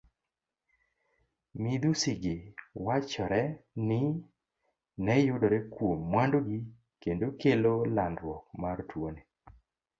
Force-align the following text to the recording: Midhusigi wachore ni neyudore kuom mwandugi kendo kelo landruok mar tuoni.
Midhusigi 1.61 2.35
wachore 2.85 3.41
ni 3.87 4.01
neyudore 5.05 5.59
kuom 5.73 5.97
mwandugi 6.11 6.57
kendo 7.01 7.27
kelo 7.41 7.73
landruok 7.95 8.43
mar 8.61 8.77
tuoni. 8.89 9.21